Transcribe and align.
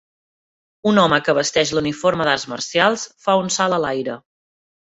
Un 0.91 1.01
home 1.01 1.19
que 1.27 1.35
vesteix 1.39 1.73
l'uniforme 1.75 2.27
d'arts 2.29 2.47
marcials 2.55 3.07
fa 3.27 3.39
un 3.45 3.55
salt 3.61 3.81
a 3.81 3.83
l'aire. 3.87 4.21